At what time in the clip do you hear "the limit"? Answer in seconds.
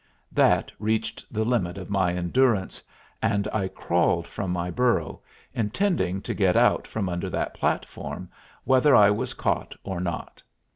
1.31-1.77